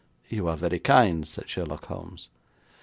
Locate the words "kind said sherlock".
0.79-1.85